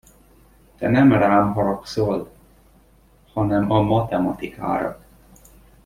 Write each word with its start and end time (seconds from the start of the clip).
Te 0.79 0.87
nem 0.89 1.13
rám 1.13 1.53
haragszol, 1.53 2.31
hanem 3.33 3.71
a 3.71 3.81
matematikára. 3.81 5.01